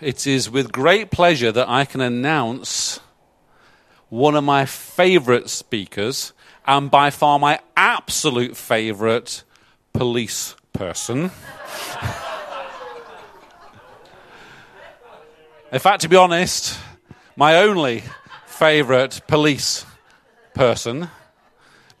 [0.00, 2.98] It is with great pleasure that I can announce
[4.08, 6.32] one of my favorite speakers
[6.66, 9.44] and by far my absolute favorite
[9.92, 11.30] police person.
[15.70, 16.76] In fact, to be honest,
[17.36, 18.02] my only
[18.46, 19.86] favorite police
[20.54, 21.08] person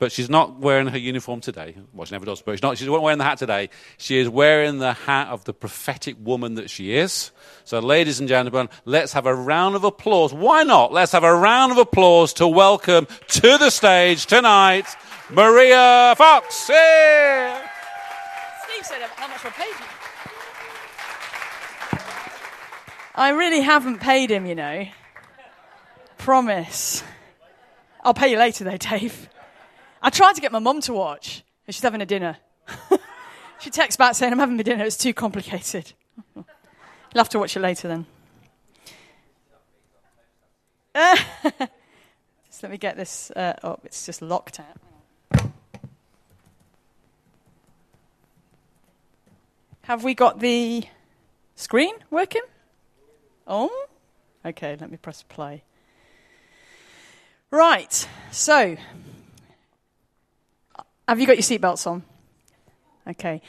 [0.04, 1.74] but she's not wearing her uniform today.
[1.94, 2.76] Well, she never does, but she's not.
[2.76, 3.70] She's not wearing the hat today.
[3.96, 7.30] She is wearing the hat of the prophetic woman that she is.
[7.64, 10.34] So, ladies and gentlemen, let's have a round of applause.
[10.34, 10.92] Why not?
[10.92, 14.84] Let's have a round of applause to welcome to the stage tonight
[15.30, 16.66] Maria Fox.
[16.66, 17.62] Hey!
[18.64, 19.86] Steve said how much I paid you.
[23.14, 24.86] I really haven't paid him, you know.
[26.18, 27.02] Promise.
[28.02, 29.30] I'll pay you later, though, Dave.
[30.04, 32.36] I tried to get my mum to watch, and she's having a dinner.
[33.58, 35.94] she texts back saying, I'm having my dinner, it's too complicated.
[36.36, 36.44] You'll
[37.14, 38.06] have to watch it later then.
[42.46, 43.80] just let me get this uh, up.
[43.84, 45.50] It's just locked out.
[49.84, 50.84] Have we got the
[51.54, 52.42] screen working?
[53.46, 53.86] Oh?
[54.44, 55.62] Okay, let me press play.
[57.50, 58.76] Right, so
[61.08, 62.02] have you got your seatbelts on?
[63.06, 63.42] Okay.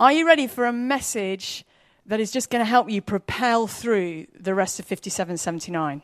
[0.00, 1.64] Are you ready for a message
[2.06, 6.02] that is just going to help you propel through the rest of 5779?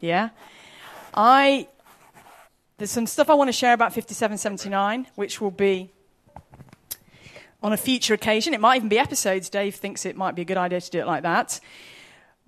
[0.00, 0.30] Yeah?
[1.14, 1.68] I
[2.78, 5.90] there's some stuff I want to share about 5779 which will be
[7.62, 8.52] on a future occasion.
[8.52, 9.48] It might even be episodes.
[9.48, 11.58] Dave thinks it might be a good idea to do it like that.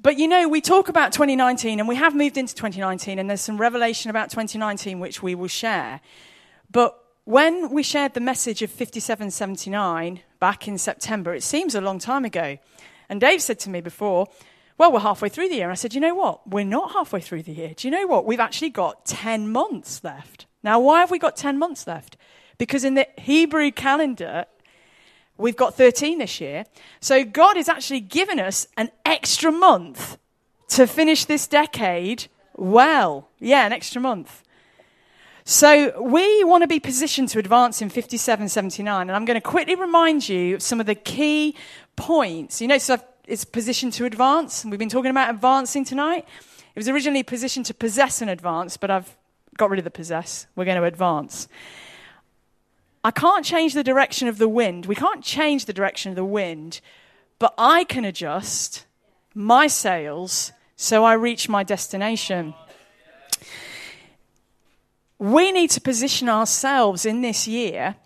[0.00, 3.40] But you know, we talk about 2019 and we have moved into 2019 and there's
[3.40, 6.00] some revelation about 2019 which we will share.
[6.70, 11.98] But when we shared the message of 5779 back in September, it seems a long
[11.98, 12.56] time ago.
[13.10, 14.28] And Dave said to me before,
[14.78, 15.70] well, we're halfway through the year.
[15.70, 16.48] I said, you know what?
[16.48, 17.74] We're not halfway through the year.
[17.76, 18.24] Do you know what?
[18.24, 20.46] We've actually got 10 months left.
[20.62, 22.16] Now, why have we got 10 months left?
[22.56, 24.46] Because in the Hebrew calendar,
[25.36, 26.64] we've got 13 this year.
[26.98, 30.16] So God has actually given us an extra month
[30.68, 33.28] to finish this decade well.
[33.38, 34.42] Yeah, an extra month.
[35.50, 39.76] So we want to be positioned to advance in 5779, and I'm going to quickly
[39.76, 41.54] remind you of some of the key
[41.96, 42.60] points.
[42.60, 46.26] You know, so it's positioned to advance, and we've been talking about advancing tonight.
[46.74, 49.16] It was originally positioned to possess and advance, but I've
[49.56, 50.46] got rid of the possess.
[50.54, 51.48] We're going to advance.
[53.02, 54.84] I can't change the direction of the wind.
[54.84, 56.82] We can't change the direction of the wind,
[57.38, 58.84] but I can adjust
[59.34, 62.52] my sails so I reach my destination
[65.18, 67.96] we need to position ourselves in this year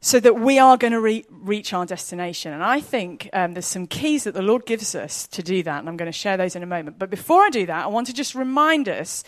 [0.00, 2.52] so that we are going to re- reach our destination.
[2.52, 5.80] And I think um, there's some keys that the Lord gives us to do that,
[5.80, 6.98] and I'm going to share those in a moment.
[6.98, 9.24] But before I do that, I want to just remind us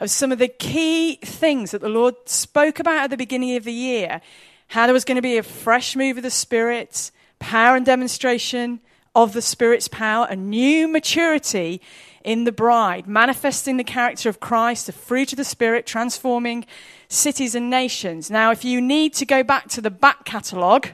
[0.00, 3.64] of some of the key things that the Lord spoke about at the beginning of
[3.64, 4.20] the year
[4.68, 8.80] how there was going to be a fresh move of the Spirit, power and demonstration
[9.14, 11.80] of the Spirit's power, a new maturity
[12.24, 16.64] in the bride, manifesting the character of Christ, the fruit of the Spirit, transforming
[17.08, 18.30] cities and nations.
[18.30, 20.88] Now, if you need to go back to the back catalogue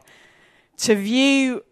[0.78, 1.65] to view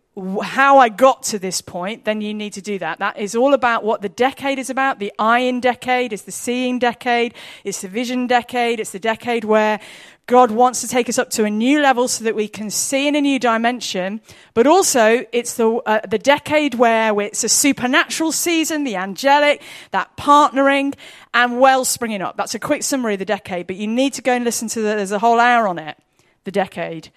[0.43, 3.00] how I got to this point, then you need to do that.
[3.00, 4.99] That is all about what the decade is about.
[4.99, 7.34] The Ayin decade is the seeing decade,
[7.65, 9.78] it's the vision decade, it's the decade where
[10.26, 13.06] God wants to take us up to a new level so that we can see
[13.06, 14.22] in a new dimension.
[14.55, 20.16] But also, it's the, uh, the decade where it's a supernatural season, the angelic, that
[20.16, 20.94] partnering,
[21.34, 22.38] and well springing up.
[22.38, 24.81] That's a quick summary of the decade, but you need to go and listen to
[24.81, 25.97] the, there's a whole hour on it,
[26.44, 27.10] the decade.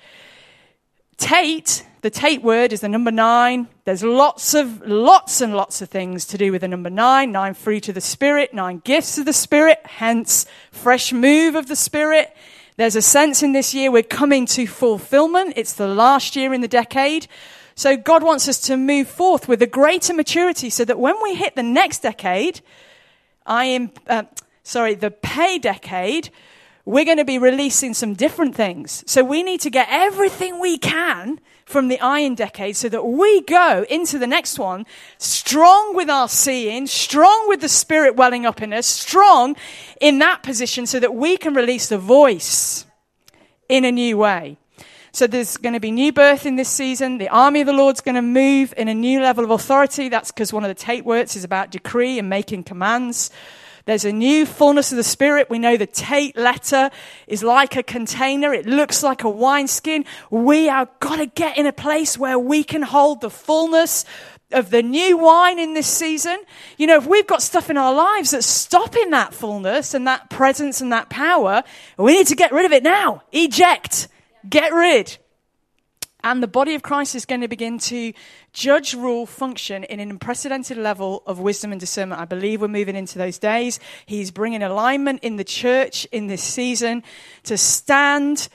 [1.19, 3.67] Tate, the Tate word is the number nine.
[3.83, 7.31] There's lots of, lots and lots of things to do with the number nine.
[7.33, 11.75] Nine fruit of the Spirit, nine gifts of the Spirit, hence fresh move of the
[11.75, 12.35] Spirit.
[12.77, 15.53] There's a sense in this year we're coming to fulfillment.
[15.57, 17.27] It's the last year in the decade.
[17.75, 21.35] So God wants us to move forth with a greater maturity so that when we
[21.35, 22.61] hit the next decade,
[23.45, 24.23] I am, uh,
[24.63, 26.29] sorry, the Pey decade,
[26.89, 29.03] we're going to be releasing some different things.
[29.05, 33.41] So we need to get everything we can from the Ayin decade so that we
[33.41, 34.87] go into the next one
[35.19, 39.55] strong with our seeing, strong with the spirit welling up in us, strong
[40.01, 42.87] in that position so that we can release the voice
[43.69, 44.57] in a new way.
[45.11, 47.19] So there's going to be new birth in this season.
[47.19, 50.09] The army of the Lord's going to move in a new level of authority.
[50.09, 53.29] That's because one of the Tate words is about decree and making commands.
[53.89, 55.49] There's a new fullness of the Spirit.
[55.49, 56.91] We know the Tate letter
[57.25, 58.53] is like a container.
[58.53, 60.05] It looks like a wineskin.
[60.29, 64.05] We are got to get in a place where we can hold the fullness,
[64.51, 66.37] of the new wine in this season.
[66.77, 70.29] You know, if we've got stuff in our lives that's stopping that fullness and that
[70.29, 71.63] presence and that power,
[71.97, 73.23] we need to get rid of it now.
[73.31, 74.07] Eject.
[74.47, 75.17] Get rid.
[76.23, 78.13] And the body of Christ is going to begin to
[78.51, 82.21] judge, rule, function in an unprecedented level of wisdom and discernment.
[82.21, 83.79] I believe we're moving into those days.
[84.05, 87.03] He's bringing alignment in the church in this season
[87.43, 88.49] to stand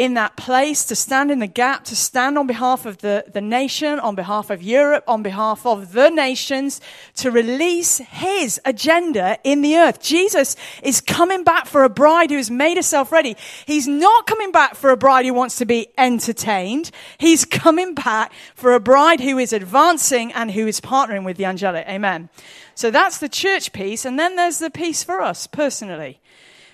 [0.00, 3.40] in that place, to stand in the gap, to stand on behalf of the, the
[3.42, 6.80] nation, on behalf of Europe, on behalf of the nations,
[7.14, 10.00] to release his agenda in the earth.
[10.00, 13.36] Jesus is coming back for a bride who has made herself ready.
[13.66, 16.90] He's not coming back for a bride who wants to be entertained.
[17.18, 21.44] He's coming back for a bride who is advancing and who is partnering with the
[21.44, 21.86] angelic.
[21.86, 22.30] Amen.
[22.74, 24.06] So that's the church piece.
[24.06, 26.20] And then there's the piece for us personally.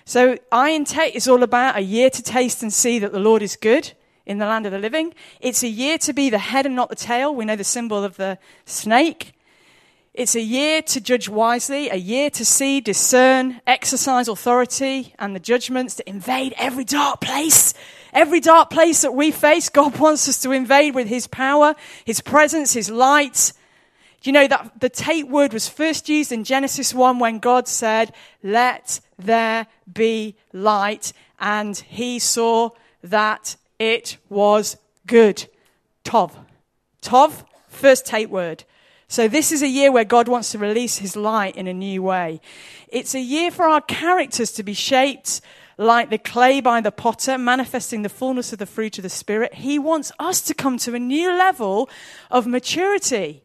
[0.08, 3.42] So Ayin Tate is all about a year to taste and see that the Lord
[3.42, 3.92] is good
[4.24, 5.12] in the land of the living.
[5.40, 7.34] It's a year to be the head and not the tail.
[7.34, 9.32] We know the symbol of the snake.
[10.14, 15.40] It's a year to judge wisely, a year to see, discern, exercise authority and the
[15.40, 17.74] judgments to invade every dark place.
[18.12, 21.74] Every dark place that we face, God wants us to invade with His power,
[22.04, 23.52] His presence, His light.
[24.26, 28.12] You know that the Tate word was first used in Genesis 1 when God said,
[28.42, 31.12] let there be light.
[31.38, 32.70] And he saw
[33.04, 35.46] that it was good.
[36.04, 36.32] Tov.
[37.02, 38.64] Tov, first Tate word.
[39.06, 42.02] So this is a year where God wants to release his light in a new
[42.02, 42.40] way.
[42.88, 45.40] It's a year for our characters to be shaped
[45.78, 49.54] like the clay by the potter, manifesting the fullness of the fruit of the Spirit.
[49.54, 51.88] He wants us to come to a new level
[52.30, 53.42] of maturity.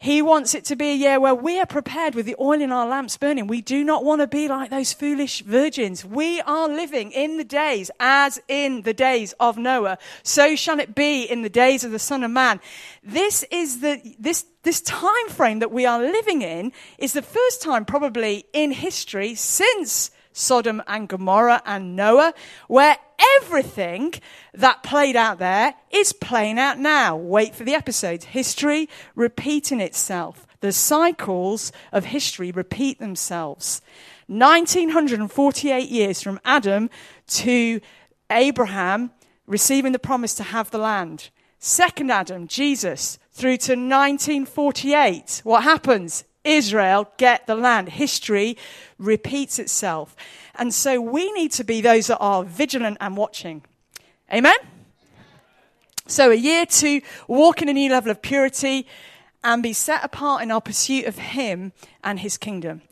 [0.00, 2.70] He wants it to be a year where we are prepared with the oil in
[2.70, 3.48] our lamps burning.
[3.48, 6.04] We do not want to be like those foolish virgins.
[6.04, 9.98] We are living in the days as in the days of Noah.
[10.22, 12.60] So shall it be in the days of the Son of Man.
[13.02, 17.60] This is the, this, this time frame that we are living in is the first
[17.60, 22.34] time probably in history since Sodom and Gomorrah and Noah,
[22.68, 22.96] where
[23.40, 24.14] everything
[24.54, 27.16] that played out there is playing out now.
[27.16, 28.26] Wait for the episodes.
[28.26, 30.46] History repeating itself.
[30.60, 33.80] The cycles of history repeat themselves.
[34.26, 36.90] 1948 years from Adam
[37.28, 37.80] to
[38.30, 39.10] Abraham
[39.46, 41.30] receiving the promise to have the land.
[41.58, 45.40] Second Adam, Jesus, through to 1948.
[45.44, 46.24] What happens?
[46.48, 47.90] Israel get the land.
[47.90, 48.56] History
[48.98, 50.16] repeats itself.
[50.54, 53.62] And so we need to be those that are vigilant and watching.
[54.32, 54.56] Amen?
[56.06, 58.86] So a year to walk in a new level of purity
[59.44, 61.72] and be set apart in our pursuit of Him
[62.02, 62.82] and His kingdom.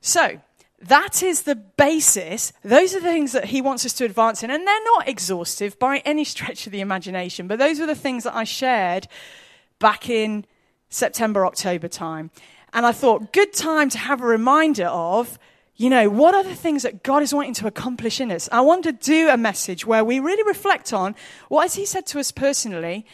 [0.00, 0.40] So,
[0.82, 2.54] that is the basis.
[2.64, 4.50] Those are the things that he wants us to advance in.
[4.50, 8.24] And they're not exhaustive by any stretch of the imagination, but those are the things
[8.24, 9.06] that I shared
[9.78, 10.46] back in
[10.88, 12.30] September, October time.
[12.72, 15.38] And I thought, good time to have a reminder of,
[15.76, 18.48] you know, what are the things that God is wanting to accomplish in us?
[18.52, 21.14] I want to do a message where we really reflect on
[21.48, 23.06] what has He said to us personally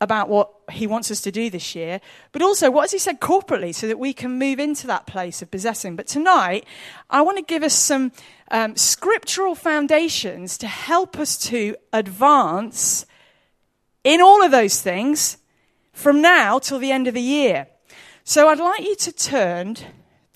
[0.00, 2.00] about what He wants us to do this year,
[2.32, 5.42] but also what has He said corporately so that we can move into that place
[5.42, 5.94] of possessing.
[5.94, 6.64] But tonight,
[7.08, 8.10] I want to give us some
[8.50, 13.06] um, scriptural foundations to help us to advance
[14.02, 15.38] in all of those things
[15.92, 17.68] from now till the end of the year.
[18.24, 19.76] So I'd like you to turn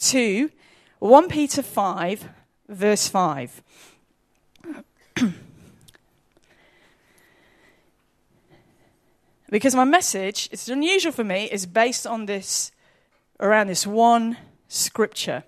[0.00, 0.50] to
[0.98, 2.28] 1 Peter 5,
[2.68, 3.62] verse 5.
[9.50, 12.72] because my message, it's unusual for me, is based on this,
[13.38, 15.44] around this one scripture.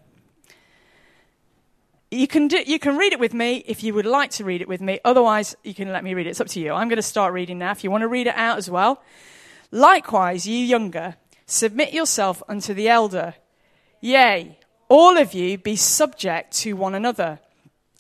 [2.13, 4.63] You can, do, you can read it with me if you would like to read
[4.63, 5.01] it with me.
[5.05, 6.31] Otherwise, you can let me read it.
[6.31, 6.73] It's up to you.
[6.73, 9.03] I'm going to start reading now if you want to read it out as well.
[9.73, 11.17] Likewise, you younger,
[11.51, 13.35] Submit yourself unto the elder.
[14.03, 14.59] Yea,
[14.91, 17.41] all of you be subject to one another,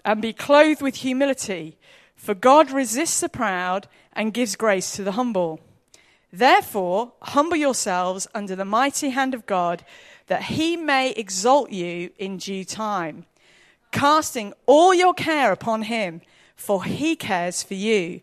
[0.04, 1.78] and be clothed with humility,
[2.14, 5.60] for God resists the proud and gives grace to the humble.
[6.30, 9.82] Therefore, humble yourselves under the mighty hand of God,
[10.26, 13.24] that he may exalt you in due time,
[13.92, 16.20] casting all your care upon him,
[16.54, 18.20] for he cares for you.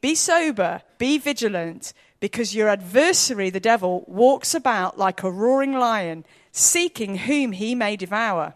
[0.00, 1.92] Be sober, be vigilant
[2.22, 7.96] because your adversary, the devil, walks about like a roaring lion, seeking whom he may
[7.96, 8.54] devour.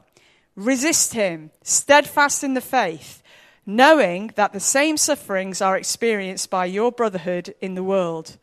[0.54, 3.24] Resist him, steadfast in the faith,
[3.66, 8.36] knowing that the same sufferings are experienced by your brotherhood in the world.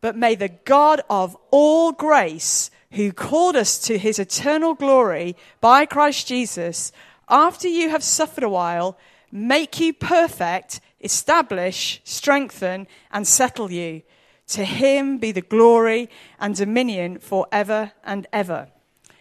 [0.00, 5.84] But may the God of all grace, who called us to his eternal glory by
[5.84, 6.92] Christ Jesus,
[7.28, 8.96] after you have suffered a while,
[9.30, 14.00] make you perfect, establish, strengthen, and settle you.
[14.48, 18.68] To him be the glory and dominion forever and ever.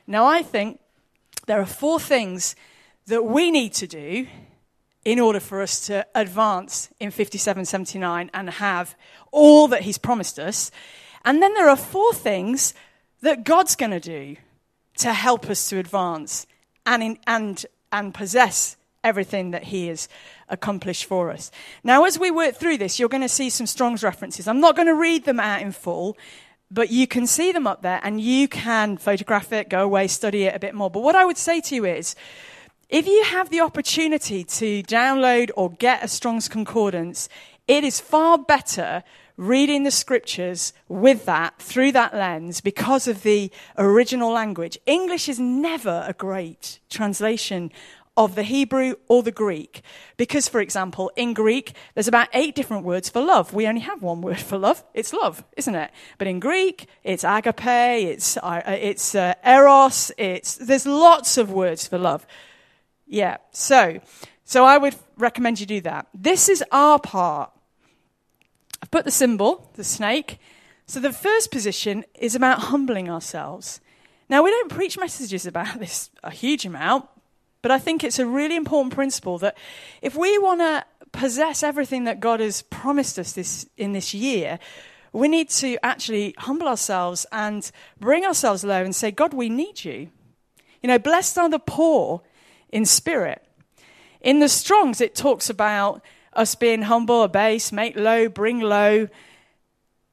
[0.08, 0.80] Now, I think
[1.48, 2.56] there are four things
[3.08, 4.28] that we need to do
[5.04, 8.96] in order for us to advance in 5779 and have
[9.32, 10.72] all that he's promised us.
[11.24, 12.74] And then there are four things
[13.22, 14.36] that God's going to do
[14.98, 16.48] to help us to advance
[16.86, 20.10] and, in, and, and possess everything that he has
[20.50, 21.52] accomplished for us.
[21.84, 24.48] Now, as we work through this, you're going to see some Strong's references.
[24.48, 26.18] I'm not going to read them out in full,
[26.70, 30.44] but you can see them up there and you can photograph it, go away, study
[30.44, 30.90] it a bit more.
[30.90, 32.16] But what I would say to you is,
[32.90, 37.30] if you have the opportunity to download or get a Strong's Concordance,
[37.68, 39.04] it is far better
[39.38, 44.78] reading the scriptures with that, through that lens, because of the original language.
[44.86, 47.72] English is never a great translation
[48.18, 49.82] of the Hebrew or the Greek.
[50.18, 53.54] Because, for example, in Greek, there's about eight different words for love.
[53.54, 54.84] We only have one word for love.
[54.94, 55.92] It's love, isn't it?
[56.18, 61.88] But in Greek, it's agape, it's, uh, it's uh, eros, it's, there's lots of words
[61.88, 62.26] for love.
[63.08, 63.38] Yeah.
[63.52, 64.00] So,
[64.44, 66.08] so I would recommend you do that.
[66.14, 67.52] This is our part.
[68.82, 70.40] I've put the symbol, the snake.
[70.88, 73.82] So the first position is about humbling ourselves.
[74.30, 77.08] Now, we don't preach messages about this a huge amount,
[77.66, 79.58] but I think it's a really important principle that
[80.04, 84.60] if we want to possess everything that God has promised us this, in this year,
[85.14, 89.84] we need to actually humble ourselves and bring ourselves low and say, God, we need
[89.84, 90.10] you.
[90.84, 92.22] You know, blessed are the poor
[92.70, 93.44] in spirit.
[94.22, 96.04] In the Strongs, it talks about
[96.34, 99.08] us being humble, abase, make low, bring low,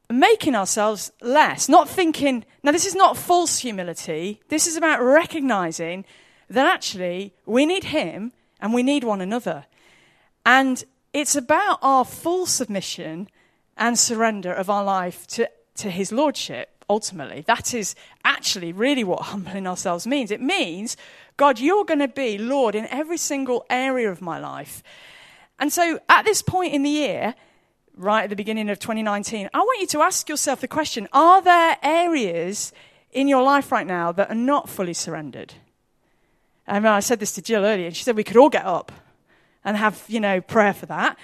[0.08, 2.46] making ourselves less, not thinking.
[2.62, 4.40] Now, this is not false humility.
[4.48, 6.06] This is about recognizing
[6.52, 9.66] that actually we need Him and we need one another.
[10.44, 13.28] And it's about our full submission
[13.76, 17.42] and surrender of our life to, to His Lordship, ultimately.
[17.46, 17.94] That is
[18.24, 20.30] actually really what humbling ourselves means.
[20.30, 20.96] It means
[21.36, 24.82] God, you're going to be Lord in every single area of my life.
[25.58, 27.34] And so at this point in the year,
[27.96, 31.40] right at the beginning of 2019, I want you to ask yourself the question Are
[31.40, 32.72] there areas
[33.10, 35.54] in your life right now that are not fully surrendered?
[36.66, 38.64] I mean, I said this to Jill earlier, and she said we could all get
[38.64, 38.92] up
[39.64, 41.18] and have, you know, prayer for that.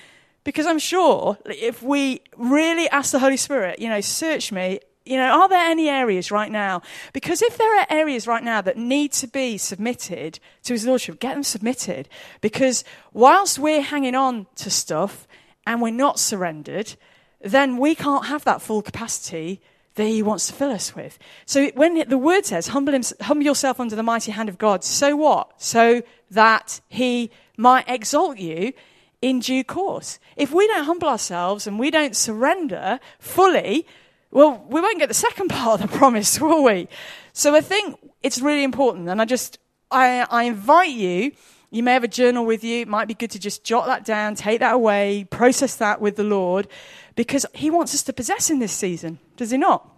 [0.44, 5.16] Because I'm sure if we really ask the Holy Spirit, you know, search me you
[5.16, 6.82] know, are there any areas right now?
[7.14, 11.18] Because if there are areas right now that need to be submitted to His Lordship,
[11.18, 12.10] get them submitted.
[12.42, 15.26] Because whilst we're hanging on to stuff
[15.66, 16.94] and we're not surrendered,
[17.40, 19.62] then we can't have that full capacity
[19.98, 21.18] that He wants to fill us with.
[21.44, 24.82] So when the word says, humble, him, humble yourself under the mighty hand of God,
[24.82, 25.60] so what?
[25.60, 28.72] So that He might exalt you
[29.20, 30.18] in due course.
[30.36, 33.86] If we don't humble ourselves and we don't surrender fully,
[34.30, 36.88] well, we won't get the second part of the promise, will we?
[37.32, 39.08] So I think it's really important.
[39.08, 39.58] And I just,
[39.90, 41.32] I, I invite you,
[41.70, 42.82] you may have a journal with you.
[42.82, 46.16] It might be good to just jot that down, take that away, process that with
[46.16, 46.68] the Lord,
[47.14, 49.18] because He wants us to possess in this season.
[49.36, 49.88] Does He not?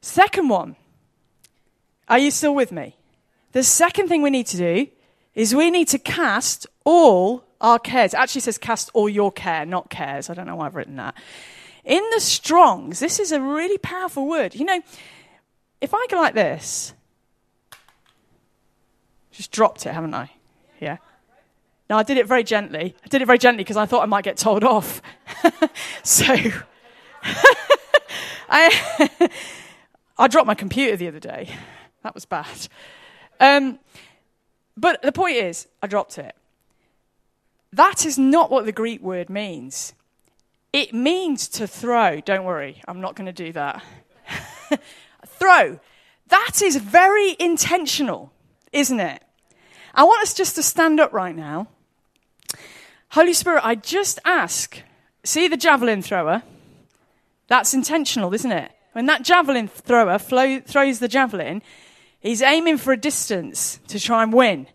[0.00, 0.76] Second one.
[2.08, 2.96] Are you still with me?
[3.52, 4.88] The second thing we need to do
[5.34, 8.12] is we need to cast all our cares.
[8.12, 10.28] It actually says cast all your care, not cares.
[10.28, 11.14] I don't know why I've written that.
[11.84, 14.54] In the Strongs, this is a really powerful word.
[14.54, 14.80] You know,
[15.80, 16.94] if I go like this,
[19.34, 20.30] just dropped it, haven't I?
[20.80, 20.98] Yeah.
[21.90, 22.94] Now, I did it very gently.
[23.04, 25.02] I did it very gently because I thought I might get told off.
[26.02, 26.24] so,
[28.48, 29.30] I,
[30.16, 31.50] I dropped my computer the other day.
[32.02, 32.68] That was bad.
[33.40, 33.78] Um,
[34.76, 36.34] but the point is, I dropped it.
[37.72, 39.94] That is not what the Greek word means.
[40.72, 42.20] It means to throw.
[42.20, 43.82] Don't worry, I'm not going to do that.
[45.26, 45.80] throw.
[46.28, 48.32] That is very intentional,
[48.74, 49.22] isn't it?
[49.94, 51.68] I want us just to stand up right now.
[53.10, 54.82] Holy Spirit, I just ask,
[55.22, 56.42] see the javelin thrower?
[57.46, 58.72] That's intentional, isn't it?
[58.92, 61.62] When that javelin thrower flow, throws the javelin,
[62.20, 64.66] he's aiming for a distance to try and win.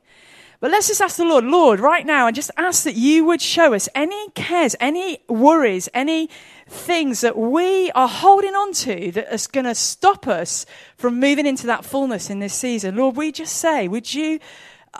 [0.59, 3.41] But let's just ask the Lord, Lord, right now, and just ask that you would
[3.41, 6.29] show us any cares, any worries, any
[6.67, 10.65] things that we are holding on to that is going to stop us
[10.97, 12.97] from moving into that fullness in this season.
[12.97, 14.39] Lord, we just say, would you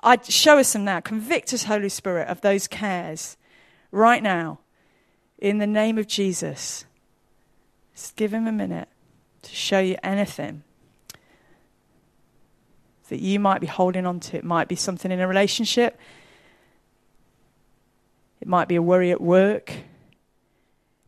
[0.04, 1.00] I'd show us some now?
[1.00, 3.38] Convict us, Holy Spirit, of those cares
[3.92, 4.60] right now
[5.38, 6.86] in the name of Jesus.
[7.94, 8.88] Just give him a minute
[9.42, 10.64] to show you anything
[13.10, 14.38] that you might be holding on to.
[14.38, 16.00] It might be something in a relationship,
[18.42, 19.84] it might be a worry at work, it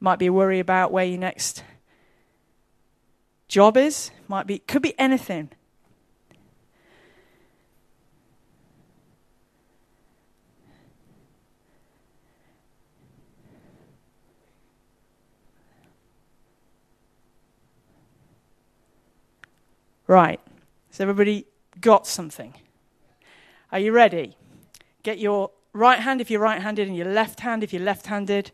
[0.01, 1.63] Might be a worry about where your next
[3.47, 4.11] job is.
[4.27, 5.49] Might be, could be anything.
[20.07, 20.41] Right.
[20.89, 21.45] Has everybody
[21.81, 22.53] got something?
[23.71, 24.37] Are you ready?
[25.03, 28.07] Get your right hand if you're right handed and your left hand if you're left
[28.07, 28.51] handed.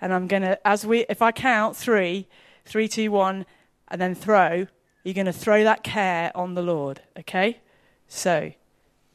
[0.00, 2.28] And I'm going to, as we, if I count three,
[2.64, 3.46] three, two, one,
[3.88, 4.66] and then throw,
[5.04, 7.00] you're going to throw that care on the Lord.
[7.18, 7.60] Okay?
[8.08, 8.52] So,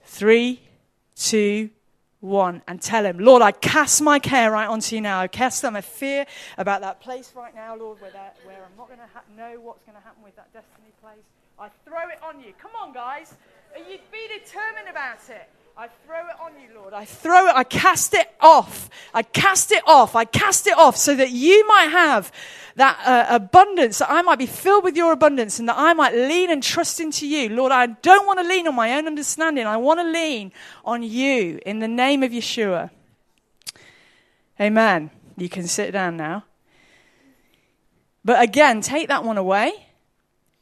[0.04, 0.62] three,
[1.16, 1.70] two,
[2.20, 5.20] one, and tell him, Lord, I cast my care right onto you now.
[5.20, 6.26] I cast that my fear
[6.58, 8.12] about that place right now, Lord, where,
[8.46, 11.24] where I'm not going to ha- know what's going to happen with that destiny place.
[11.62, 12.54] I throw it on you.
[12.60, 13.36] Come on, guys.
[13.78, 15.48] You be determined about it.
[15.78, 16.92] I throw it on you, Lord.
[16.92, 18.90] I throw it, I cast it off.
[19.14, 20.16] I cast it off.
[20.16, 22.32] I cast it off so that you might have
[22.78, 26.16] that uh, abundance, that I might be filled with your abundance, and that I might
[26.16, 27.50] lean and trust into you.
[27.50, 29.68] Lord, I don't want to lean on my own understanding.
[29.68, 30.52] I want to lean
[30.84, 32.90] on you in the name of Yeshua.
[34.60, 35.12] Amen.
[35.38, 36.44] You can sit down now.
[38.26, 39.91] But again, take that one away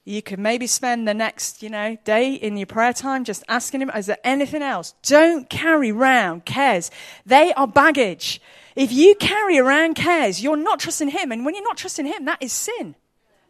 [0.10, 3.84] you could maybe spend the next, you know, day in your prayer time just asking
[3.84, 4.96] him, is there anything else?
[5.04, 6.89] Don't carry around cares.
[7.28, 8.42] They are baggage.
[8.75, 11.32] If you carry around cares, you're not trusting him.
[11.32, 12.96] And when you're not trusting him, that is sin.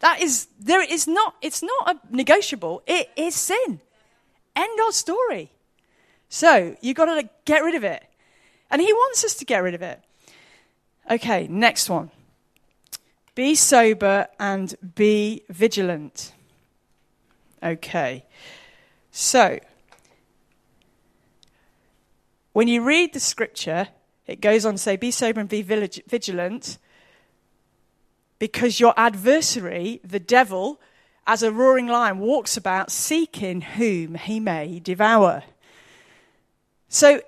[0.01, 2.83] That is, there is not, it's not a negotiable.
[2.85, 3.79] It is sin.
[4.53, 5.51] End of story.
[6.27, 8.03] So you've got to get rid of it.
[8.69, 10.01] And he wants us to get rid of it.
[11.09, 12.11] Okay, next one.
[13.33, 16.33] Be sober and be vigilant.
[17.61, 18.25] Okay.
[19.11, 19.59] So,
[22.53, 23.89] when you read the scripture,
[24.27, 26.77] it goes on to say, Be sober and be vigilant,
[28.37, 30.79] because your adversary, the devil,
[31.27, 35.43] as a roaring lion, walks about seeking whom he may devour.
[36.87, 37.21] So,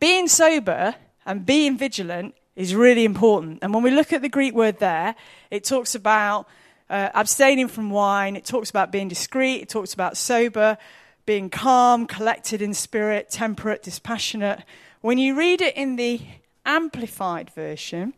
[0.00, 3.60] being sober and being vigilant is really important.
[3.62, 5.14] And when we look at the Greek word there,
[5.50, 6.48] it talks about
[6.88, 8.36] uh, abstaining from wine.
[8.36, 9.62] It talks about being discreet.
[9.62, 10.78] It talks about sober,
[11.24, 14.62] being calm, collected in spirit, temperate, dispassionate.
[15.00, 16.20] When you read it in the
[16.64, 18.14] Amplified Version,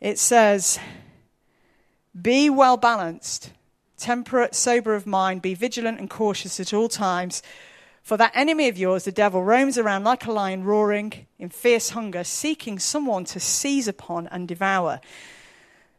[0.00, 0.78] it says,
[2.20, 3.52] Be well balanced,
[3.96, 7.42] temperate, sober of mind, be vigilant and cautious at all times.
[8.02, 11.90] For that enemy of yours, the devil, roams around like a lion, roaring in fierce
[11.90, 15.00] hunger, seeking someone to seize upon and devour.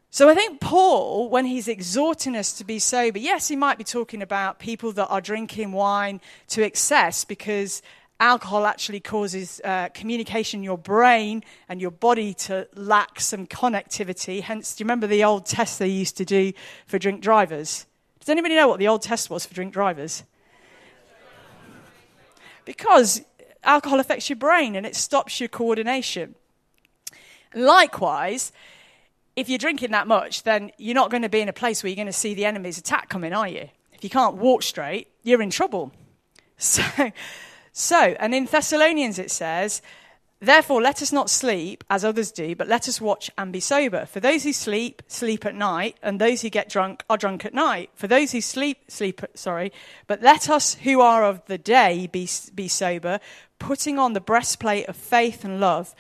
[0.10, 3.84] So I think Paul, when he's exhorting us to be sober, yes, he might be
[3.84, 7.82] talking about people that are drinking wine to excess because
[8.20, 14.42] alcohol actually causes uh, communication in your brain and your body to lack some connectivity.
[14.42, 16.54] Hence, do you remember the old test they used to do
[16.88, 17.86] for drink drivers?
[18.20, 20.24] Does anybody know what the old test was for drink drivers?
[22.66, 23.22] Because
[23.64, 26.36] alcohol affects your brain and it stops your coordination.
[27.54, 28.52] Likewise,
[29.38, 31.90] if you're drinking that much, then you're not going to be in a place where
[31.90, 33.70] you're going to see the enemy's attack coming, are you?
[33.94, 35.94] If you can't walk straight, you're in trouble.
[36.60, 36.82] So,
[37.72, 39.84] so, and in Thessalonians it says,
[40.40, 44.08] Therefore, let us not sleep as others do, but let us watch and be sober.
[44.08, 47.54] For those who sleep, sleep at night, and those who get drunk are drunk at
[47.54, 47.92] night.
[47.94, 49.72] For those who sleep, sleep, sorry,
[50.08, 53.20] but let us who are of the day be, be sober,
[53.60, 55.94] putting on the breastplate of faith and love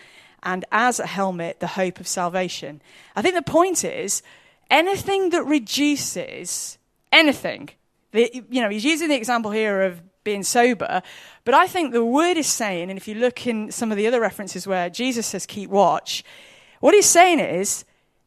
[0.48, 2.82] and as a helmet, the hope of salvation.
[3.18, 4.24] I think the point is
[4.72, 6.78] anything that reduces
[7.12, 7.70] anything,
[8.14, 11.02] the, you know, he's using the example here of being sober,
[11.44, 14.08] but I think the word is saying, and if you look in some of the
[14.08, 16.24] other references where Jesus says keep watch,
[16.80, 17.84] what he's saying is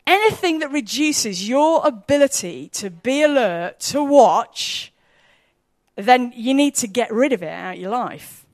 [0.07, 4.93] anything that reduces your ability to be alert, to watch,
[5.97, 8.45] then you need to get rid of it out of your life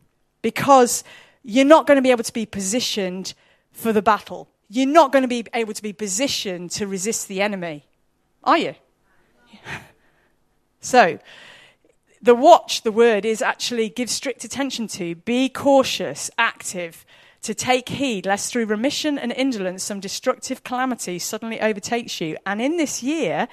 [0.41, 1.03] because
[1.43, 3.35] you're not going to be able to be positioned
[3.77, 4.49] for the battle.
[4.69, 7.85] You're not going to be able to be positioned to resist the enemy,
[8.43, 8.75] are you?
[10.81, 11.19] so,
[12.23, 17.05] the watch, the word, is actually give strict attention to, be cautious, active,
[17.43, 22.37] to take heed, lest through remission and indolence some destructive calamity suddenly overtakes you.
[22.45, 23.47] And in this year,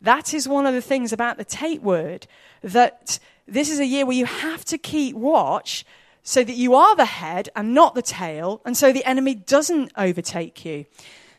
[0.00, 2.26] that is one of the things about the Tate word,
[2.62, 5.84] that this is a year where you have to keep watch
[6.28, 9.90] so that you are the head and not the tail, and so the enemy doesn't
[9.96, 10.84] overtake you.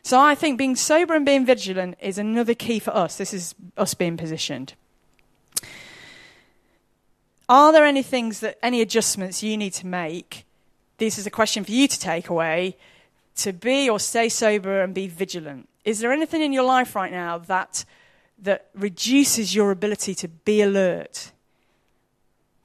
[0.02, 3.16] So I think being sober and being vigilant is another key for us.
[3.16, 4.74] This is us being positioned.
[7.48, 10.44] Are there any things that, any adjustments you need to make?
[10.98, 12.76] This is a question for you to take away
[13.36, 15.68] to be or stay sober and be vigilant.
[15.84, 17.84] is there anything in your life right now that,
[18.42, 21.30] that reduces your ability to be alert?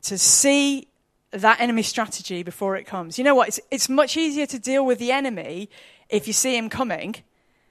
[0.01, 0.87] To see
[1.31, 3.17] that enemy strategy before it comes.
[3.17, 3.49] You know what?
[3.49, 5.69] It's, it's much easier to deal with the enemy
[6.09, 7.15] if you see him coming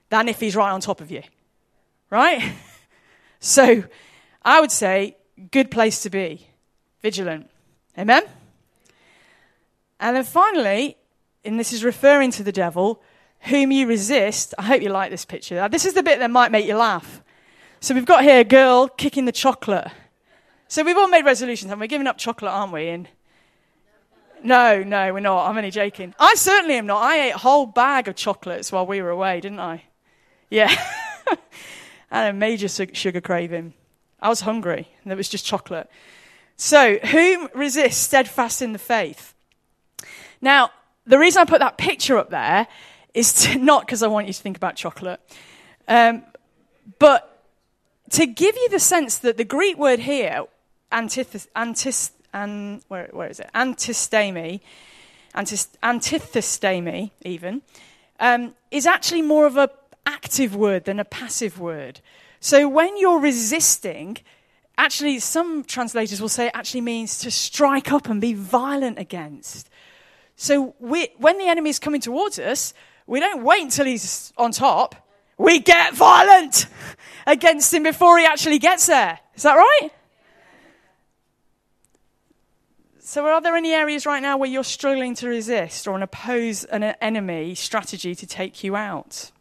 [0.09, 1.23] than if he's right on top of you.
[2.09, 2.53] Right?
[3.39, 3.83] so
[4.43, 5.17] I would say,
[5.51, 6.47] good place to be.
[7.01, 7.49] Vigilant.
[7.97, 8.23] Amen?
[9.99, 10.97] And then finally,
[11.43, 13.01] and this is referring to the devil,
[13.41, 14.53] whom you resist.
[14.57, 15.67] I hope you like this picture.
[15.69, 17.21] This is the bit that might make you laugh.
[17.79, 19.87] So we've got here a girl kicking the chocolate.
[20.67, 22.87] So we've all made resolutions and we're giving up chocolate, aren't we?
[22.89, 23.07] And
[24.45, 25.49] no, no, we're not.
[25.49, 26.13] I'm only joking.
[26.19, 27.01] I certainly am not.
[27.01, 29.83] I ate a whole bag of chocolates while we were away, didn't I?
[30.49, 30.73] Yeah.
[32.11, 33.73] I had a major sugar craving.
[34.19, 35.89] I was hungry, and it was just chocolate.
[36.57, 39.33] So, whom resists steadfast in the faith?
[40.41, 40.69] Now,
[41.05, 42.67] the reason I put that picture up there
[43.13, 45.19] is to, not because I want you to think about chocolate,
[45.87, 46.23] um,
[46.99, 47.43] but
[48.11, 50.43] to give you the sense that the Greek word here,
[50.91, 53.49] antith- antith- an, where, where is it?
[53.55, 54.59] Antistamy,
[55.33, 57.61] antist, antithestemi, even,
[58.19, 59.69] um, is actually more of an
[60.05, 62.01] active word than a passive word.
[62.39, 64.17] So when you're resisting,
[64.77, 69.69] actually, some translators will say it actually means to strike up and be violent against.
[70.35, 72.73] So we, when the enemy is coming towards us,
[73.07, 74.95] we don't wait until he's on top.
[75.37, 76.67] We get violent
[77.27, 79.19] against him before he actually gets there.
[79.35, 79.89] Is that right?
[83.15, 86.65] So, are there any areas right now where you're struggling to resist or an oppose
[86.65, 89.31] an enemy strategy to take you out?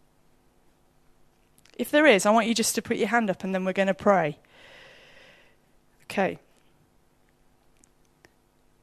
[1.77, 3.73] If there is, I want you just to put your hand up and then we're
[3.73, 4.39] going to pray.
[6.05, 6.39] Okay.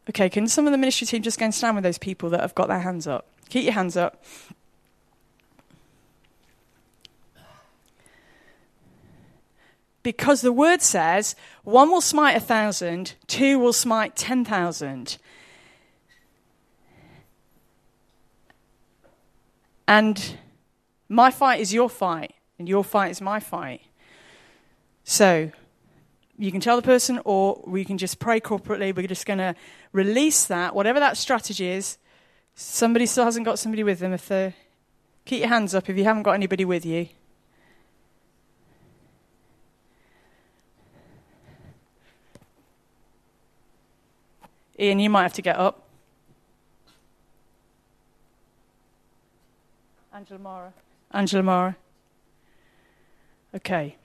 [0.09, 2.41] Okay, can some of the ministry team just go and stand with those people that
[2.41, 3.27] have got their hands up?
[3.47, 4.21] Keep your hands up.
[10.03, 15.17] Because the word says, one will smite a thousand, two will smite ten thousand.
[19.87, 20.37] And
[21.09, 23.81] my fight is your fight, and your fight is my fight.
[25.03, 25.51] So,
[26.37, 28.95] you can tell the person, or we can just pray corporately.
[28.95, 29.53] We're just going to
[29.91, 31.97] release that, whatever that strategy is.
[32.55, 34.13] Somebody still hasn't got somebody with them.
[34.13, 34.55] If they
[35.25, 37.07] keep your hands up if you haven't got anybody with you.
[44.81, 45.87] Ian, you might have to get up.
[50.11, 50.73] Angela Mara.
[51.11, 51.75] Angela Mara.
[53.55, 53.95] Okay.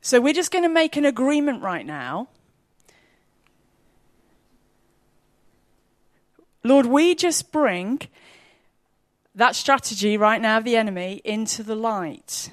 [0.00, 2.28] So we're just going to make an agreement right now.
[6.62, 8.00] Lord, we just bring
[9.34, 12.50] that strategy right now of the enemy into the light.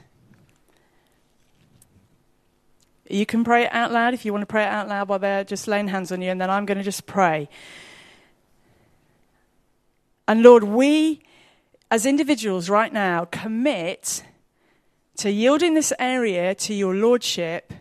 [3.14, 5.20] You can pray it out loud if you want to pray it out loud while
[5.20, 7.50] they're just laying hands on you, and then I'm going to just pray.
[10.28, 11.22] And Lord, we
[11.90, 14.24] as individuals right now commit
[15.18, 17.74] to yielding this area to your Lordship,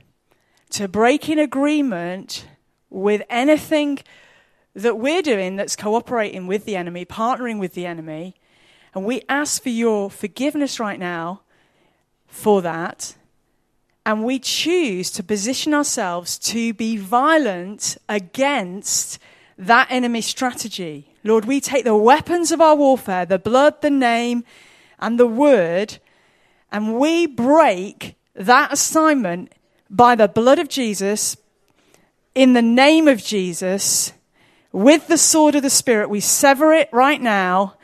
[0.70, 2.46] to breaking agreement
[2.90, 4.00] with anything
[4.74, 8.34] that we're doing that's cooperating with the enemy, partnering with the enemy.
[8.94, 11.42] And we ask for your forgiveness right now
[12.26, 13.14] for that.
[14.06, 19.18] And we choose to position ourselves to be violent against
[19.58, 21.14] that enemy strategy.
[21.22, 24.44] Lord, we take the weapons of our warfare, the blood, the name,
[24.98, 25.98] and the word,
[26.72, 29.52] and we break that assignment
[29.90, 31.36] by the blood of Jesus,
[32.34, 34.12] in the name of Jesus,
[34.72, 36.08] with the sword of the Spirit.
[36.08, 37.74] We sever it right now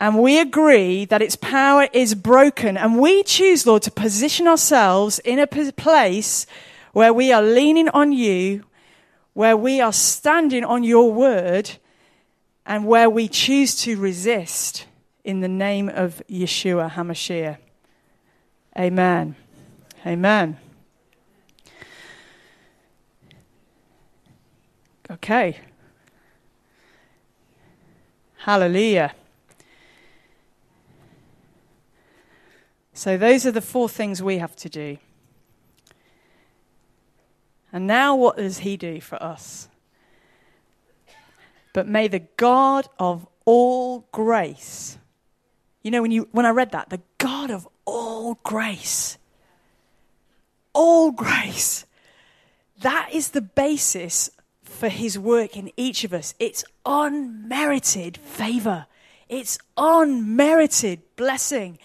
[0.00, 2.76] and we agree that its power is broken.
[2.76, 6.46] And we choose, Lord, to position ourselves in a place
[6.92, 8.64] where we are leaning on you,
[9.32, 11.72] where we are standing on your word,
[12.64, 14.86] and where we choose to resist
[15.24, 17.58] in the name of Yeshua HaMashiach.
[18.78, 19.34] Amen.
[20.06, 20.58] Amen.
[25.10, 25.58] Okay.
[28.36, 29.14] Hallelujah.
[32.98, 34.98] So, those are the four things we have to do.
[37.72, 39.68] And now, what does He do for us?
[41.72, 44.98] But may the God of all grace,
[45.84, 49.16] you know, when, you, when I read that, the God of all grace,
[50.72, 51.86] all grace,
[52.80, 54.28] that is the basis
[54.64, 56.34] for His work in each of us.
[56.40, 58.86] It's unmerited favor.
[59.28, 61.78] It's unmerited blessing.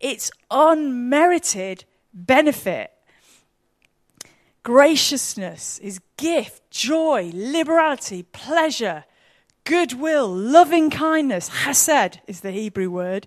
[0.00, 2.92] It's unmerited benefit.
[4.62, 9.04] Graciousness is gift, joy, liberality, pleasure,
[9.64, 11.48] goodwill, loving kindness.
[11.48, 13.26] Hesed is the Hebrew word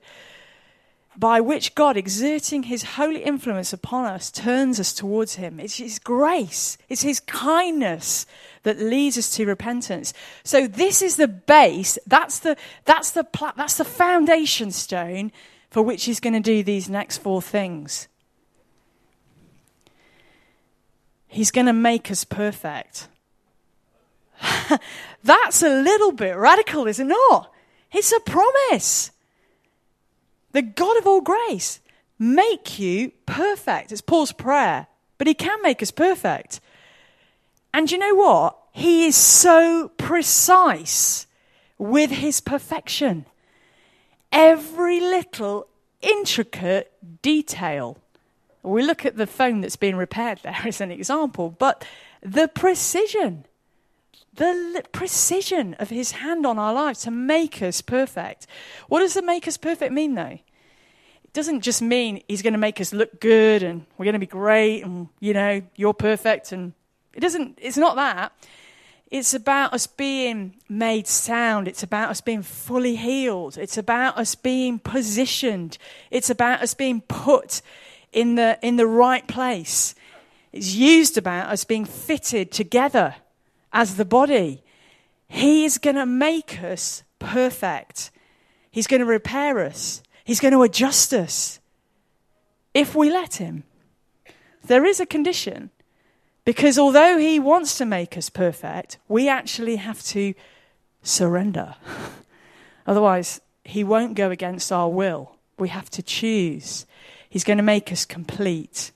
[1.18, 5.60] by which God, exerting his holy influence upon us, turns us towards him.
[5.60, 8.26] It's his grace, it's his kindness
[8.64, 10.14] that leads us to repentance.
[10.44, 12.56] So this is the base, that's the,
[12.86, 15.32] that's the, that's the foundation stone
[15.72, 18.08] for which he's going to do these next four things.
[21.28, 23.08] He's going to make us perfect.
[25.24, 27.52] that's a little bit radical, is it not?
[27.92, 29.12] It's a promise
[30.52, 31.80] the God of all grace,
[32.20, 33.94] make you perfect.
[33.94, 36.60] It's Paul's prayer, but he can make us perfect.
[37.74, 38.58] And you know what?
[38.74, 41.28] He is so precise
[41.78, 43.26] with his perfection.
[44.32, 45.68] Every little
[46.02, 47.98] intricate detail.
[48.64, 51.86] We look at the phone that's being repaired there as an example, but
[52.22, 53.46] the precision
[54.34, 58.48] the precision of his hand on our lives to make us perfect.
[58.88, 60.40] What does the make us perfect mean, though?
[61.24, 64.20] It doesn't just mean he's going to make us look good and we're going to
[64.20, 66.52] be great and, you know, you're perfect.
[66.52, 66.74] And
[67.14, 68.32] it doesn't, it's not that.
[69.12, 71.68] It's about us being made sound.
[71.68, 73.58] It's about us being fully healed.
[73.58, 75.78] It's about us being positioned.
[76.10, 77.62] It's about us being put
[78.14, 79.96] in the, in the right place.
[80.54, 83.16] It's used about us being fitted together
[83.74, 84.64] as the body.
[85.28, 88.12] He is going to make us perfect.
[88.72, 90.02] He's going to repair us.
[90.24, 91.60] He's going to adjust us
[92.74, 93.64] if we let Him.
[94.64, 95.70] There is a condition
[96.46, 100.34] because although He wants to make us perfect, we actually have to
[101.04, 101.76] surrender.
[102.88, 105.36] Otherwise, He won't go against our will.
[105.58, 106.86] We have to choose.
[107.30, 108.92] He's going to make us complete.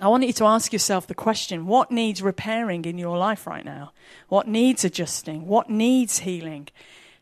[0.00, 3.64] I want you to ask yourself the question what needs repairing in your life right
[3.64, 3.92] now?
[4.28, 5.46] What needs adjusting?
[5.46, 6.68] What needs healing?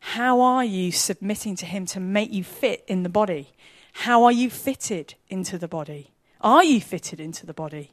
[0.01, 3.51] How are you submitting to Him to make you fit in the body?
[3.93, 6.11] How are you fitted into the body?
[6.41, 7.93] Are you fitted into the body?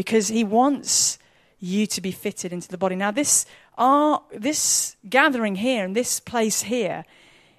[0.00, 1.18] Because He wants
[1.58, 2.96] you to be fitted into the body.
[2.96, 3.44] Now, this,
[3.76, 7.04] our, this gathering here and this place here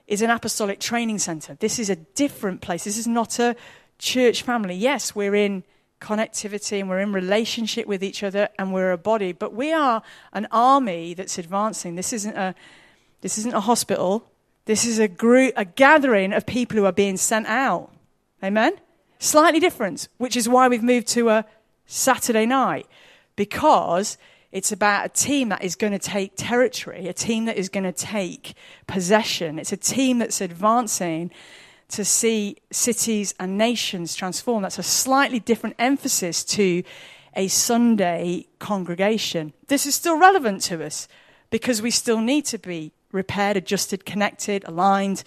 [0.08, 1.56] is an apostolic training center.
[1.60, 2.84] This is a different place.
[2.84, 3.56] This is not a
[4.00, 4.74] church family.
[4.74, 5.64] Yes, we're in
[6.00, 10.02] connectivity and we're in relationship with each other and we're a body, but we are
[10.34, 11.94] an army that's advancing.
[11.94, 12.56] This isn't a,
[13.22, 14.26] this isn't a hospital.
[14.66, 17.92] This is a group, a gathering of people who are being sent out.
[18.44, 18.74] Amen?
[19.20, 21.46] Slightly different, which is why we've moved to a
[21.92, 22.88] Saturday night,
[23.36, 24.18] because
[24.54, 27.84] it's about a team that is going to take territory, a team that is going
[27.84, 28.54] to take
[28.88, 29.60] possession.
[29.60, 31.32] It's a team that's advancing
[31.90, 34.64] to see cities and nations transform.
[34.64, 36.84] That's a slightly different emphasis to
[37.36, 39.52] a Sunday congregation.
[39.68, 41.10] This is still relevant to us
[41.50, 45.26] because we still need to be repaired, adjusted, connected, aligned.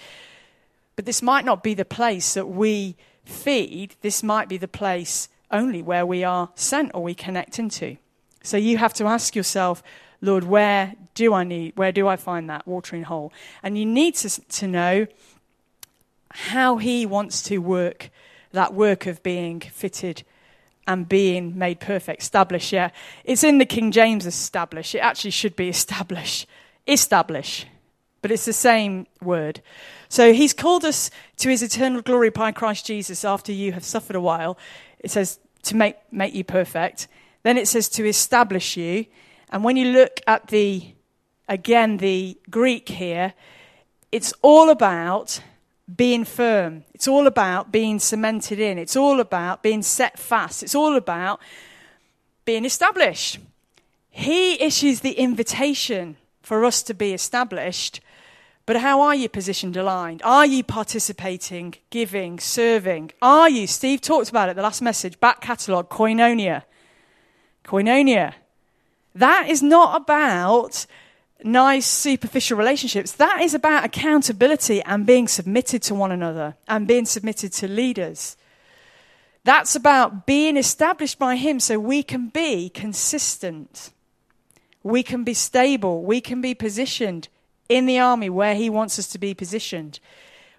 [0.96, 2.96] But this might not be the place that we
[3.27, 3.96] feed.
[4.00, 7.97] This might be the place only where we are sent or we connect into.
[8.43, 9.83] So you have to ask yourself,
[10.21, 13.33] Lord, where do I need, where do I find that watering hole?
[13.62, 15.07] And you need to, to know
[16.31, 18.11] how he wants to work
[18.55, 20.23] that work of being fitted
[20.87, 22.23] and being made perfect.
[22.23, 22.90] Establish, yeah.
[23.25, 24.95] It's in the King James establish.
[24.95, 26.47] It actually should be establish.
[26.87, 27.67] Establish.
[28.23, 29.61] But it's the same word.
[30.09, 34.17] So he's called us to his eternal glory by Christ Jesus after you have suffered
[34.17, 34.57] a while.
[35.01, 37.09] It says to make, make you perfect.
[37.42, 39.07] Then it says to establish you.
[39.50, 40.94] And when you look at the,
[41.48, 43.35] again, the Greek here,
[44.11, 45.40] it's all about
[45.94, 46.85] being firm.
[46.94, 48.79] It's all about being cemented in.
[48.79, 50.62] It's all about being set fast.
[50.62, 51.40] It's all about
[52.44, 53.38] being established.
[54.11, 58.00] He issues the invitation for us to be established.
[58.66, 60.22] But how are you positioned aligned?
[60.24, 63.12] Are you participating, giving, serving?
[63.20, 66.62] Are you, Steve talked about it, the last message, back catalogue, koinonia.
[67.64, 68.35] Koinonia.
[69.14, 70.87] That is not about
[71.42, 73.12] nice superficial relationships.
[73.12, 78.37] That is about accountability and being submitted to one another and being submitted to leaders.
[79.44, 83.90] That's about being established by Him so we can be consistent.
[84.83, 86.03] We can be stable.
[86.03, 87.29] We can be positioned
[87.68, 90.00] in the army where He wants us to be positioned.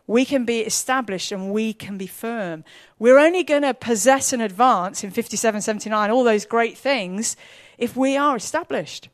[0.07, 2.63] We can be established and we can be firm.
[2.99, 7.35] We're only going to possess and advance in 57, 79, all those great things,
[7.77, 9.09] if we are established.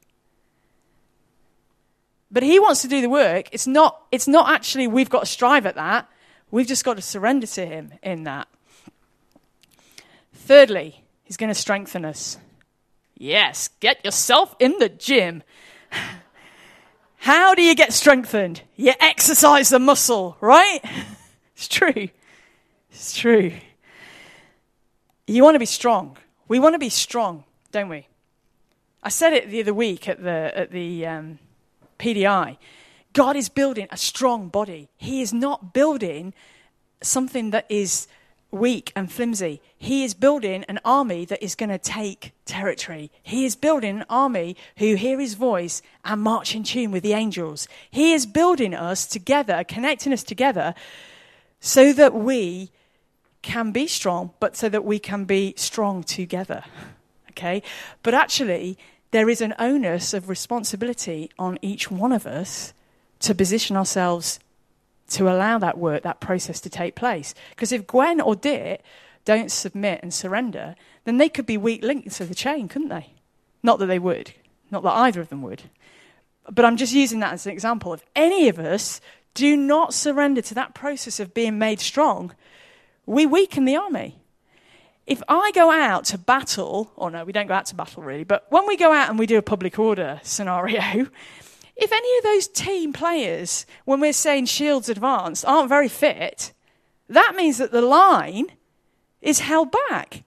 [2.30, 3.48] But He wants to do the work.
[3.52, 6.10] It's not, it's not actually we've got to strive at that.
[6.50, 8.48] We've just got to surrender to Him in that.
[10.34, 12.38] Thirdly, He's going to strengthen us.
[13.16, 15.44] Yes, get yourself in the gym.
[17.22, 18.64] How do you get strengthened?
[18.76, 20.82] You exercise the muscle, right?
[21.56, 22.10] It's true.
[22.90, 23.52] It's true.
[25.28, 26.18] You want to be strong.
[26.48, 28.08] We want to be strong, don't we?
[29.04, 31.38] I said it the other week at the, at the um,
[32.00, 32.58] PDI.
[33.14, 34.90] God is building a strong body.
[34.98, 36.34] He is not building
[37.04, 38.08] something that is
[38.52, 39.62] weak and flimsy.
[39.78, 43.12] He is building an army that is going to take territory.
[43.24, 47.14] He is building an army who hear his voice and march in tune with the
[47.14, 47.68] angels.
[47.90, 50.76] He is building us together, connecting us together
[51.60, 52.72] so that we
[53.42, 56.64] can be strong, but so that we can be strong together.
[57.32, 57.64] Okay?
[58.04, 58.78] But actually,
[59.12, 62.74] there is an onus of responsibility on each one of us
[63.20, 64.40] to position ourselves
[65.12, 67.34] to allow that work, that process to take place.
[67.52, 68.82] Because if Gwen or Dit
[69.26, 73.14] don't submit and surrender, then they could be weak links of the chain, couldn't they?
[73.64, 74.34] Not that they would,
[74.72, 75.64] not that either of them would.
[76.50, 77.94] But I'm just using that as an example.
[77.94, 79.00] If any of us
[79.34, 82.34] do not surrender to that process of being made strong,
[83.06, 84.18] we weaken the army.
[85.08, 88.24] If I go out to battle, or no, we don't go out to battle really,
[88.24, 91.08] but when we go out and we do a public order scenario,
[91.76, 96.54] if any of those team players, when we're saying shields advanced, aren't very fit,
[97.10, 98.48] that means that the line
[99.22, 100.24] is held back.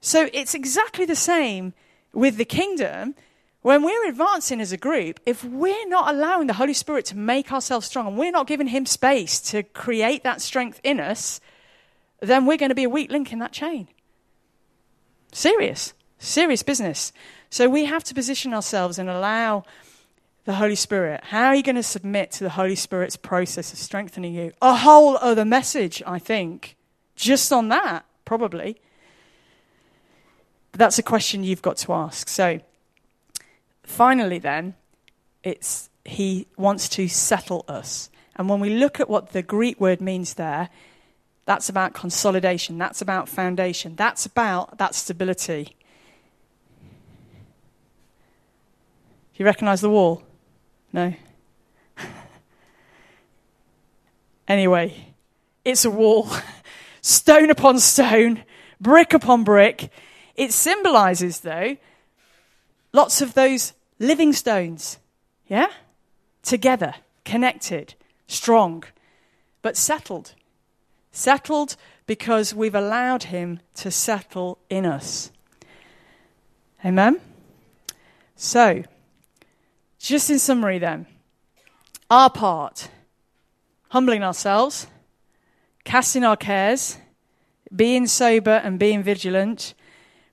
[0.00, 1.74] So it's exactly the same
[2.12, 3.14] with the kingdom.
[3.62, 7.52] When we're advancing as a group, if we're not allowing the Holy Spirit to make
[7.52, 11.40] ourselves strong and we're not giving Him space to create that strength in us,
[12.20, 13.88] then we're going to be a weak link in that chain.
[15.32, 17.12] Serious, serious business.
[17.50, 19.64] So we have to position ourselves and allow
[20.46, 21.22] the Holy Spirit.
[21.24, 24.52] How are you going to submit to the Holy Spirit's process of strengthening you?
[24.62, 26.76] A whole other message, I think,
[27.16, 28.80] just on that, probably.
[30.70, 32.28] But that's a question you've got to ask.
[32.28, 32.60] So,
[33.82, 34.74] finally, then,
[35.42, 38.08] it's he wants to settle us.
[38.36, 40.68] And when we look at what the Greek word means there,
[41.44, 45.76] that's about consolidation, that's about foundation, that's about that stability.
[49.34, 50.22] You recognize the wall?
[50.96, 51.12] No?
[54.48, 55.12] anyway,
[55.62, 56.30] it's a wall,
[57.02, 58.44] stone upon stone,
[58.80, 59.90] brick upon brick.
[60.36, 61.76] It symbolizes, though,
[62.94, 64.96] lots of those living stones,
[65.48, 65.66] yeah?
[66.42, 66.94] Together,
[67.26, 67.94] connected,
[68.26, 68.82] strong,
[69.60, 70.32] but settled.
[71.12, 75.30] Settled because we've allowed Him to settle in us.
[76.82, 77.20] Amen?
[78.34, 78.84] So,
[80.08, 81.06] just in summary, then,
[82.10, 82.88] our part
[83.90, 84.86] humbling ourselves,
[85.84, 86.98] casting our cares,
[87.74, 89.74] being sober and being vigilant,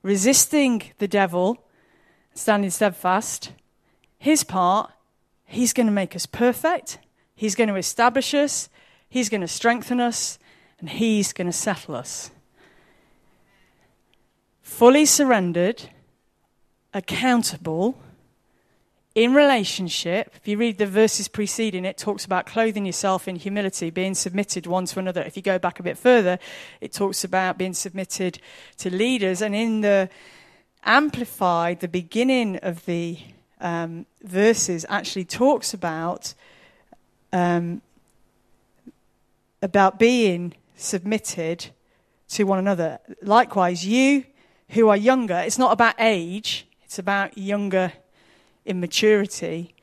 [0.02, 1.66] resisting the devil,
[2.34, 3.52] standing steadfast.
[4.18, 4.92] His part,
[5.46, 7.00] he's going to make us perfect,
[7.36, 8.70] he's going to establish us,
[9.08, 10.40] he's going to strengthen us,
[10.80, 12.32] and he's going to settle us.
[14.62, 15.84] Fully surrendered,
[16.94, 17.98] accountable
[19.15, 23.91] in relationship, if you read the verses preceding it, talks about clothing yourself in humility,
[23.91, 25.21] being submitted one to another.
[25.21, 26.39] If you go back a bit further,
[26.82, 28.39] it talks about being submitted
[28.78, 29.41] to leaders.
[29.41, 30.10] And in the
[30.86, 33.17] Amplified, the beginning of the
[33.62, 36.34] um, verses actually talks about
[37.32, 37.82] um,
[39.62, 41.67] about being submitted
[42.28, 42.99] to one another.
[43.21, 44.26] Likewise, you
[44.69, 47.93] who are younger, it's not about age; it's about younger
[48.65, 49.76] immaturity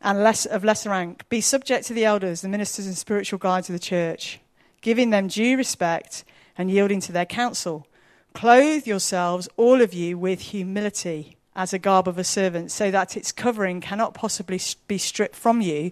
[0.00, 1.28] and less, of lesser rank.
[1.28, 4.40] Be subject to the elders, the ministers and spiritual guides of the church,
[4.80, 6.24] giving them due respect
[6.58, 7.86] and yielding to their counsel.
[8.34, 13.16] Clothe yourselves, all of you, with humility as a garb of a servant, so that
[13.16, 15.90] its covering cannot possibly be stripped from you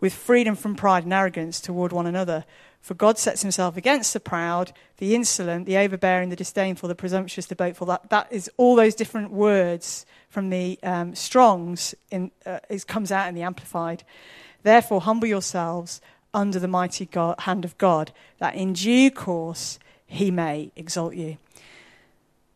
[0.00, 2.44] with freedom from pride and arrogance toward one another.
[2.80, 7.46] For God sets himself against the proud, the insolent, the overbearing, the disdainful, the presumptuous,
[7.46, 7.86] the boastful.
[7.86, 13.12] That, that is all those different words from the um, Strongs in, uh, it comes
[13.12, 14.04] out in the Amplified.
[14.62, 16.00] Therefore, humble yourselves
[16.32, 21.36] under the mighty God, hand of God, that in due course he may exalt you.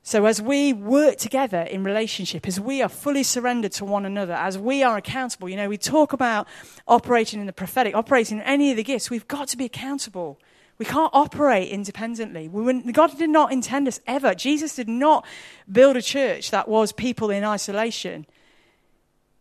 [0.05, 4.35] So, as we work together in relationship, as we are fully surrendered to one another,
[4.35, 6.49] as we are accountable, you know, we talk about
[6.89, 10.41] operating in the prophetic, operating in any of the gifts, we've got to be accountable.
[10.79, 12.49] We can't operate independently.
[12.49, 14.35] We God did not intend us ever.
[14.35, 15.25] Jesus did not
[15.71, 18.27] build a church that was people in isolation.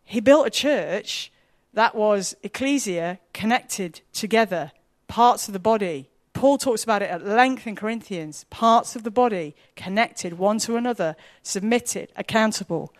[0.04, 1.32] He built a church
[1.74, 4.72] That was ecclesia connected together,
[5.08, 6.10] parts of the body.
[6.42, 10.74] Paul talks about it at length in Corinthians parts of the body connected one to
[10.74, 11.14] another,
[11.44, 12.92] submitted, accountable.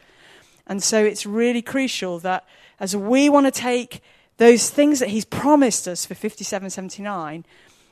[0.64, 2.47] And so it's really crucial that
[2.78, 4.01] as we want to take
[4.36, 7.45] those things that he's promised us for 5779,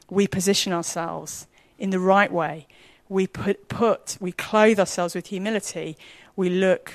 [0.08, 1.48] we position ourselves
[1.80, 2.68] in the right way.
[3.08, 5.96] We put, put, we clothe ourselves with humility.
[6.36, 6.92] We look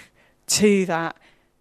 [0.47, 1.17] to that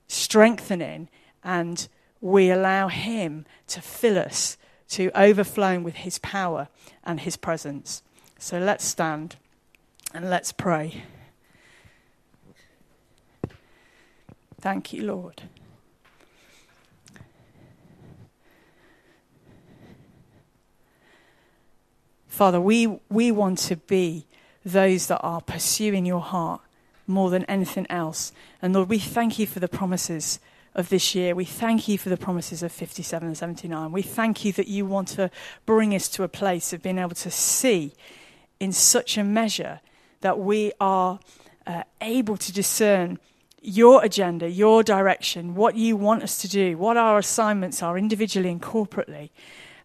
[0.06, 1.08] strengthening
[1.42, 1.88] and
[2.20, 4.56] we allow him to fill us
[4.90, 6.68] to overflowing with his power
[7.02, 8.02] and his presence.
[8.38, 9.36] So let's stand
[10.12, 11.04] and let's pray.
[14.60, 15.42] Thank you, Lord.
[22.26, 24.26] Father, we, we want to be
[24.64, 26.60] those that are pursuing your heart
[27.06, 28.32] more than anything else.
[28.60, 30.40] And Lord, we thank you for the promises
[30.74, 31.34] of this year.
[31.34, 33.92] We thank you for the promises of 57 and 79.
[33.92, 35.30] We thank you that you want to
[35.66, 37.92] bring us to a place of being able to see
[38.58, 39.80] in such a measure
[40.20, 41.20] that we are
[41.66, 43.18] uh, able to discern
[43.60, 48.50] your agenda, your direction, what you want us to do, what our assignments are individually
[48.50, 49.30] and corporately.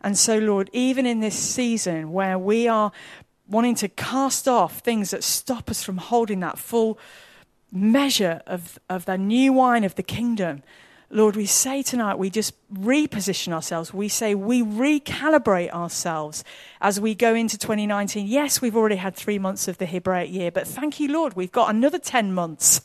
[0.01, 2.91] And so, Lord, even in this season where we are
[3.47, 6.99] wanting to cast off things that stop us from holding that full
[7.71, 10.63] measure of, of the new wine of the kingdom,
[11.09, 13.93] Lord, we say tonight, we just reposition ourselves.
[13.93, 16.43] We say we recalibrate ourselves
[16.81, 18.27] as we go into 2019.
[18.27, 21.51] Yes, we've already had three months of the Hebraic year, but thank you, Lord, we've
[21.51, 22.81] got another 10 months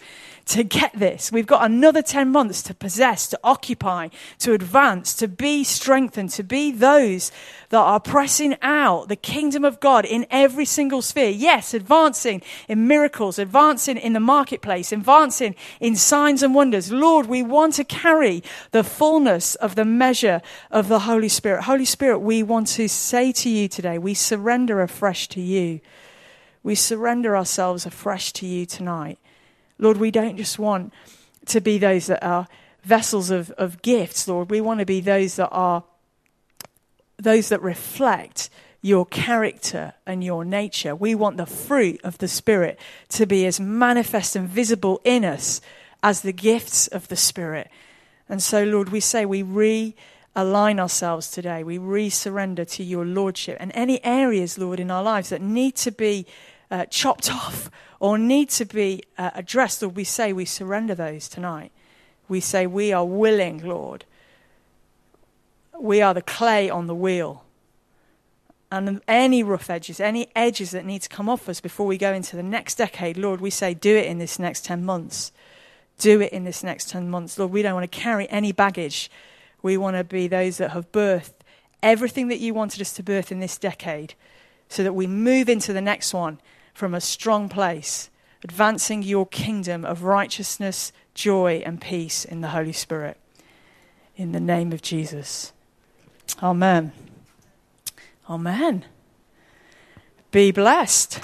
[0.46, 1.32] to get this.
[1.32, 4.08] We've got another 10 months to possess, to occupy,
[4.40, 7.32] to advance, to be strengthened, to be those
[7.70, 11.30] that are pressing out the kingdom of God in every single sphere.
[11.30, 16.92] Yes, advancing in miracles, advancing in the marketplace, advancing in signs and wonders.
[16.92, 21.64] Lord, we want to carry the fullness of the measure of the Holy Spirit.
[21.64, 25.80] Holy Spirit, we want to say to you today, we surrender afresh to you.
[26.62, 29.18] We surrender ourselves afresh to you tonight.
[29.78, 30.92] Lord, we don't just want
[31.46, 32.48] to be those that are
[32.82, 34.50] vessels of, of gifts, Lord.
[34.50, 35.84] We want to be those that are
[37.16, 38.50] those that reflect
[38.82, 40.94] your character and your nature.
[40.94, 42.78] We want the fruit of the Spirit
[43.10, 45.60] to be as manifest and visible in us
[46.02, 47.70] as the gifts of the Spirit.
[48.28, 51.62] And so, Lord, we say we realign ourselves today.
[51.62, 53.56] We re surrender to your Lordship.
[53.60, 56.26] And any areas, Lord, in our lives that need to be
[56.70, 57.70] uh, chopped off
[58.00, 61.72] or need to be uh, addressed, Lord, we say we surrender those tonight.
[62.28, 64.04] We say we are willing, Lord.
[65.78, 67.44] We are the clay on the wheel.
[68.70, 72.12] And any rough edges, any edges that need to come off us before we go
[72.12, 75.30] into the next decade, Lord, we say, do it in this next 10 months.
[75.98, 77.38] Do it in this next 10 months.
[77.38, 79.10] Lord, we don't want to carry any baggage.
[79.62, 81.32] We want to be those that have birthed
[81.84, 84.14] everything that you wanted us to birth in this decade
[84.68, 86.40] so that we move into the next one
[86.72, 88.10] from a strong place,
[88.42, 93.18] advancing your kingdom of righteousness, joy, and peace in the Holy Spirit.
[94.16, 95.52] In the name of Jesus.
[96.42, 96.92] Amen.
[98.28, 98.86] Amen.
[100.30, 101.20] Be blessed.